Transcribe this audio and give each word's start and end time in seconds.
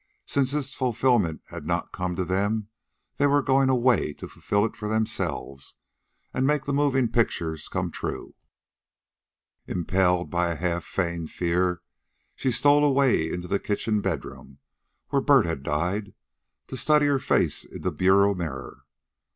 Since 0.25 0.55
its 0.55 0.73
fulfillment 0.73 1.43
had 1.49 1.67
not 1.67 1.91
come 1.91 2.15
to 2.15 2.25
them, 2.25 2.69
they 3.17 3.27
were 3.27 3.43
going 3.43 3.69
away 3.69 4.13
to 4.13 4.27
fulfill 4.27 4.65
it 4.65 4.75
for 4.75 4.87
themselves 4.89 5.75
and 6.33 6.47
make 6.47 6.63
the 6.65 6.73
moving 6.73 7.07
pictures 7.07 7.67
come 7.67 7.91
true. 7.91 8.33
Impelled 9.67 10.31
by 10.31 10.47
a 10.49 10.55
half 10.55 10.83
feigned 10.85 11.29
fear, 11.29 11.83
she 12.35 12.49
stole 12.49 12.83
away 12.83 13.29
into 13.31 13.47
the 13.47 13.59
kitchen 13.59 14.01
bedroom 14.01 14.57
where 15.09 15.21
Bert 15.21 15.45
had 15.45 15.61
died, 15.61 16.15
to 16.65 16.75
study 16.77 17.05
her 17.05 17.19
face 17.19 17.63
in 17.63 17.83
the 17.83 17.91
bureau 17.91 18.33
mirror. 18.33 18.85